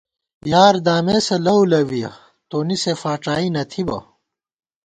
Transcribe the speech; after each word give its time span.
یار 0.51 0.75
دامېسہ 0.85 1.37
لَؤ 1.45 1.61
لَوِیَہ، 1.71 2.11
تونی 2.49 2.77
سے 2.83 2.93
فاڄائی 3.01 3.47
نہ 3.55 3.63
تھِبہ 3.71 3.97